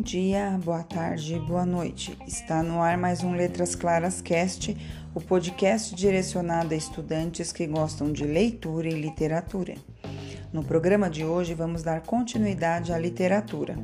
dia, 0.00 0.58
boa 0.64 0.82
tarde, 0.82 1.38
boa 1.38 1.64
noite. 1.64 2.18
Está 2.26 2.62
no 2.62 2.82
ar 2.82 2.98
mais 2.98 3.22
um 3.22 3.34
Letras 3.34 3.74
Claras 3.74 4.20
Cast, 4.20 4.76
o 5.14 5.20
podcast 5.20 5.94
direcionado 5.94 6.74
a 6.74 6.76
estudantes 6.76 7.52
que 7.52 7.66
gostam 7.66 8.10
de 8.10 8.24
leitura 8.24 8.88
e 8.88 9.00
literatura. 9.00 9.74
No 10.52 10.64
programa 10.64 11.08
de 11.08 11.24
hoje 11.24 11.54
vamos 11.54 11.82
dar 11.82 12.00
continuidade 12.00 12.92
à 12.92 12.98
literatura. 12.98 13.76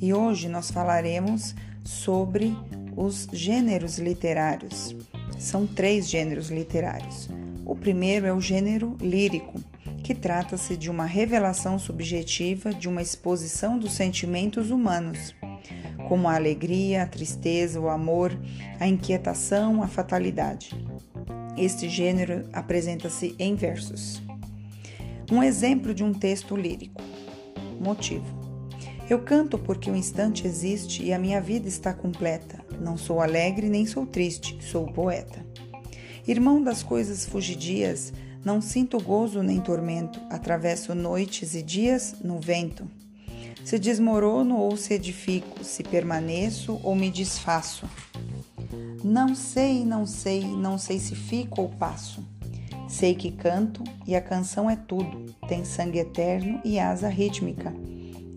E 0.00 0.12
hoje 0.12 0.48
nós 0.48 0.70
falaremos 0.70 1.54
sobre 1.84 2.56
os 2.96 3.28
gêneros 3.32 3.98
literários. 3.98 4.96
São 5.38 5.66
três 5.66 6.08
gêneros 6.08 6.50
literários. 6.50 7.30
O 7.64 7.76
primeiro 7.76 8.26
é 8.26 8.32
o 8.32 8.40
gênero 8.40 8.96
lírico 9.00 9.60
que 10.06 10.14
trata-se 10.14 10.76
de 10.76 10.88
uma 10.88 11.04
revelação 11.04 11.80
subjetiva 11.80 12.72
de 12.72 12.88
uma 12.88 13.02
exposição 13.02 13.76
dos 13.76 13.94
sentimentos 13.94 14.70
humanos, 14.70 15.34
como 16.06 16.28
a 16.28 16.36
alegria, 16.36 17.02
a 17.02 17.06
tristeza, 17.08 17.80
o 17.80 17.88
amor, 17.88 18.30
a 18.78 18.86
inquietação, 18.86 19.82
a 19.82 19.88
fatalidade. 19.88 20.70
Este 21.56 21.88
gênero 21.88 22.48
apresenta-se 22.52 23.34
em 23.36 23.56
versos. 23.56 24.22
Um 25.28 25.42
exemplo 25.42 25.92
de 25.92 26.04
um 26.04 26.12
texto 26.14 26.54
lírico. 26.54 27.02
Motivo. 27.80 28.26
Eu 29.10 29.18
canto 29.22 29.58
porque 29.58 29.90
o 29.90 29.96
instante 29.96 30.46
existe 30.46 31.02
e 31.02 31.12
a 31.12 31.18
minha 31.18 31.40
vida 31.40 31.66
está 31.66 31.92
completa. 31.92 32.64
Não 32.80 32.96
sou 32.96 33.20
alegre 33.20 33.68
nem 33.68 33.84
sou 33.86 34.06
triste, 34.06 34.56
sou 34.60 34.86
poeta. 34.86 35.44
Irmão 36.28 36.62
das 36.62 36.80
coisas 36.80 37.26
fugidias, 37.26 38.12
não 38.46 38.60
sinto 38.60 39.02
gozo 39.02 39.42
nem 39.42 39.60
tormento, 39.60 40.20
atravesso 40.30 40.94
noites 40.94 41.56
e 41.56 41.62
dias 41.64 42.14
no 42.22 42.38
vento. 42.38 42.88
Se 43.64 43.76
desmorono 43.76 44.56
ou 44.56 44.76
se 44.76 44.94
edifico, 44.94 45.64
se 45.64 45.82
permaneço 45.82 46.80
ou 46.84 46.94
me 46.94 47.10
desfaço. 47.10 47.90
Não 49.02 49.34
sei, 49.34 49.84
não 49.84 50.06
sei, 50.06 50.44
não 50.44 50.78
sei 50.78 51.00
se 51.00 51.16
fico 51.16 51.60
ou 51.60 51.70
passo. 51.70 52.24
Sei 52.88 53.16
que 53.16 53.32
canto 53.32 53.82
e 54.06 54.14
a 54.14 54.20
canção 54.20 54.70
é 54.70 54.76
tudo, 54.76 55.26
tem 55.48 55.64
sangue 55.64 55.98
eterno 55.98 56.60
e 56.64 56.78
asa 56.78 57.08
rítmica. 57.08 57.74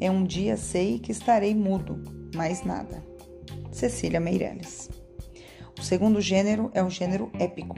É 0.01 0.09
um 0.09 0.23
dia 0.23 0.57
sei 0.57 0.97
que 0.97 1.11
estarei 1.11 1.53
mudo, 1.53 2.01
mais 2.33 2.63
nada. 2.63 3.05
Cecília 3.71 4.19
Meirelles. 4.19 4.89
O 5.79 5.83
segundo 5.83 6.19
gênero 6.19 6.71
é 6.73 6.83
o 6.83 6.89
gênero 6.89 7.29
épico. 7.39 7.75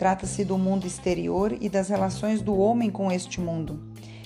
Trata-se 0.00 0.46
do 0.46 0.56
mundo 0.56 0.86
exterior 0.86 1.54
e 1.60 1.68
das 1.68 1.90
relações 1.90 2.40
do 2.40 2.56
homem 2.56 2.88
com 2.88 3.12
este 3.12 3.38
mundo. 3.38 3.78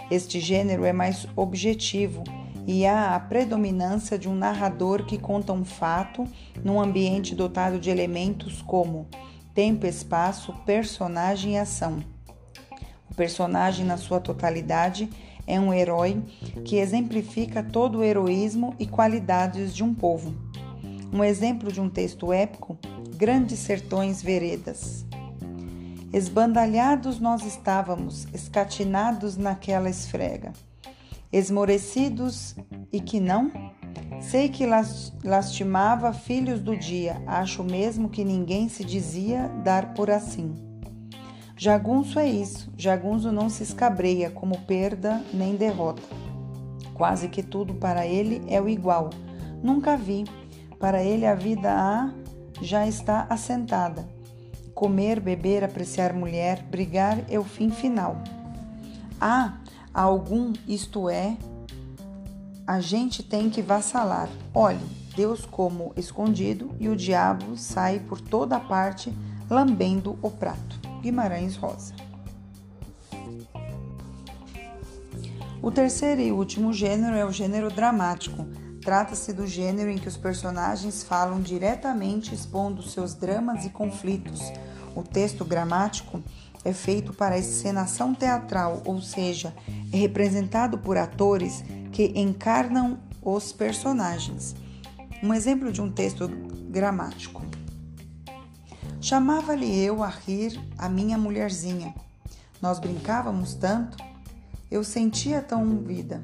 Este 0.08 0.38
gênero 0.38 0.84
é 0.84 0.92
mais 0.92 1.26
objetivo 1.34 2.22
e 2.64 2.86
há 2.86 3.16
a 3.16 3.18
predominância 3.18 4.16
de 4.16 4.28
um 4.28 4.36
narrador 4.36 5.04
que 5.04 5.18
conta 5.18 5.52
um 5.52 5.64
fato 5.64 6.28
num 6.62 6.80
ambiente 6.80 7.34
dotado 7.34 7.80
de 7.80 7.90
elementos 7.90 8.62
como 8.62 9.08
tempo, 9.52 9.84
espaço, 9.84 10.52
personagem 10.64 11.54
e 11.54 11.58
ação. 11.58 12.04
O 13.10 13.14
personagem, 13.16 13.84
na 13.84 13.96
sua 13.96 14.20
totalidade, 14.20 15.10
é 15.44 15.58
um 15.58 15.74
herói 15.74 16.22
que 16.64 16.76
exemplifica 16.76 17.64
todo 17.64 17.98
o 17.98 18.04
heroísmo 18.04 18.76
e 18.78 18.86
qualidades 18.86 19.74
de 19.74 19.82
um 19.82 19.92
povo. 19.92 20.32
Um 21.12 21.24
exemplo 21.24 21.72
de 21.72 21.80
um 21.80 21.90
texto 21.90 22.32
épico: 22.32 22.78
Grandes 23.16 23.58
Sertões 23.58 24.22
Veredas. 24.22 25.04
Esbandalhados 26.14 27.18
nós 27.18 27.44
estávamos, 27.44 28.28
escatinados 28.32 29.36
naquela 29.36 29.90
esfrega. 29.90 30.52
Esmorecidos 31.32 32.54
e 32.92 33.00
que 33.00 33.18
não? 33.18 33.50
Sei 34.20 34.48
que 34.48 34.64
lastimava 35.24 36.12
filhos 36.12 36.60
do 36.60 36.76
dia, 36.76 37.20
acho 37.26 37.64
mesmo 37.64 38.08
que 38.08 38.22
ninguém 38.22 38.68
se 38.68 38.84
dizia 38.84 39.48
dar 39.64 39.92
por 39.92 40.08
assim. 40.08 40.54
Jagunço 41.56 42.20
é 42.20 42.28
isso, 42.28 42.72
jagunço 42.76 43.32
não 43.32 43.48
se 43.48 43.64
escabreia 43.64 44.30
como 44.30 44.60
perda 44.60 45.20
nem 45.32 45.56
derrota. 45.56 46.04
Quase 46.94 47.26
que 47.26 47.42
tudo 47.42 47.74
para 47.74 48.06
ele 48.06 48.40
é 48.46 48.62
o 48.62 48.68
igual. 48.68 49.10
Nunca 49.60 49.96
vi. 49.96 50.22
Para 50.78 51.02
ele 51.02 51.26
a 51.26 51.34
vida 51.34 51.72
há 51.72 52.14
já 52.62 52.86
está 52.86 53.26
assentada. 53.28 54.13
Comer, 54.74 55.20
beber, 55.20 55.62
apreciar 55.62 56.12
mulher, 56.12 56.62
brigar 56.62 57.24
é 57.30 57.38
o 57.38 57.44
fim 57.44 57.70
final. 57.70 58.16
Há 59.20 59.54
algum, 59.92 60.52
isto 60.66 61.08
é, 61.08 61.36
a 62.66 62.80
gente 62.80 63.22
tem 63.22 63.48
que 63.48 63.62
vassalar. 63.62 64.28
Olhe, 64.52 64.84
Deus 65.14 65.46
como 65.46 65.92
escondido 65.96 66.74
e 66.80 66.88
o 66.88 66.96
diabo 66.96 67.56
sai 67.56 68.00
por 68.00 68.20
toda 68.20 68.58
parte 68.58 69.12
lambendo 69.48 70.18
o 70.20 70.30
prato. 70.30 70.80
Guimarães 71.00 71.56
Rosa. 71.56 71.94
O 75.62 75.70
terceiro 75.70 76.20
e 76.20 76.32
último 76.32 76.72
gênero 76.72 77.16
é 77.16 77.24
o 77.24 77.32
gênero 77.32 77.70
dramático 77.70 78.46
Trata-se 78.84 79.32
do 79.32 79.46
gênero 79.46 79.88
em 79.88 79.96
que 79.96 80.08
os 80.08 80.16
personagens 80.18 81.02
falam 81.02 81.40
diretamente 81.40 82.34
expondo 82.34 82.82
seus 82.82 83.14
dramas 83.14 83.64
e 83.64 83.70
conflitos. 83.70 84.52
O 84.94 85.02
texto 85.02 85.42
gramático 85.42 86.22
é 86.62 86.72
feito 86.74 87.14
para 87.14 87.38
encenação 87.38 88.14
teatral, 88.14 88.82
ou 88.84 89.00
seja, 89.00 89.54
é 89.90 89.96
representado 89.96 90.76
por 90.76 90.98
atores 90.98 91.64
que 91.92 92.12
encarnam 92.14 92.98
os 93.22 93.52
personagens. 93.52 94.54
Um 95.22 95.32
exemplo 95.32 95.72
de 95.72 95.80
um 95.80 95.90
texto 95.90 96.28
gramático. 96.68 97.42
Chamava-lhe 99.00 99.82
eu 99.82 100.02
a 100.02 100.08
rir 100.08 100.60
a 100.76 100.90
minha 100.90 101.16
mulherzinha. 101.16 101.94
Nós 102.60 102.78
brincávamos 102.78 103.54
tanto, 103.54 103.96
eu 104.70 104.84
sentia 104.84 105.40
tão 105.40 105.78
vida 105.78 106.22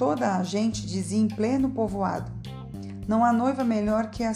toda 0.00 0.34
a 0.34 0.42
gente 0.42 0.86
dizia 0.86 1.20
em 1.20 1.28
pleno 1.28 1.68
povoado: 1.68 2.32
Não 3.06 3.22
há 3.22 3.34
noiva 3.34 3.62
melhor 3.62 4.06
que, 4.06 4.24
a, 4.24 4.32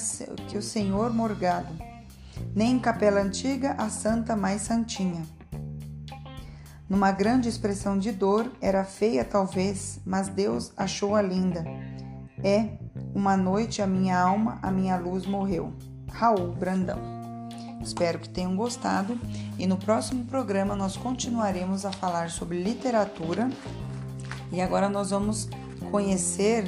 que 0.47 0.59
o 0.59 0.63
senhor 0.63 1.11
Morgado, 1.11 1.75
nem 2.55 2.73
em 2.73 2.79
capela 2.79 3.23
antiga 3.23 3.75
a 3.79 3.89
santa 3.89 4.37
mais 4.37 4.61
santinha. 4.61 5.23
Numa 6.87 7.11
grande 7.11 7.49
expressão 7.49 7.99
de 7.99 8.13
dor, 8.13 8.53
era 8.61 8.85
feia 8.85 9.25
talvez, 9.25 9.99
mas 10.05 10.29
Deus 10.29 10.71
achou-a 10.77 11.23
linda. 11.23 11.65
É, 12.43 12.69
uma 13.15 13.35
noite 13.35 13.81
a 13.81 13.87
minha 13.87 14.21
alma, 14.21 14.59
a 14.61 14.71
minha 14.71 14.99
luz 14.99 15.25
morreu. 15.25 15.73
Raul 16.13 16.53
Brandão. 16.53 16.99
Espero 17.81 18.19
que 18.19 18.29
tenham 18.29 18.55
gostado 18.55 19.19
e 19.59 19.67
no 19.67 19.79
próximo 19.79 20.27
programa 20.27 20.77
nós 20.77 20.95
continuaremos 20.95 21.87
a 21.87 21.93
falar 21.93 22.29
sobre 22.29 22.63
literatura 22.63 23.49
e 24.53 24.61
agora 24.61 24.89
nós 24.89 25.11
vamos 25.11 25.49
conhecer, 25.91 26.65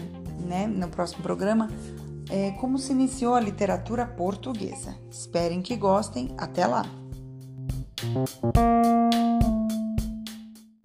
né, 0.46 0.66
no 0.66 0.88
próximo 0.88 1.22
programa, 1.22 1.68
é, 2.30 2.50
como 2.52 2.78
se 2.78 2.92
iniciou 2.92 3.34
a 3.34 3.40
literatura 3.40 4.06
portuguesa. 4.06 4.96
Esperem 5.10 5.62
que 5.62 5.76
gostem. 5.76 6.34
Até 6.36 6.66
lá! 6.66 6.84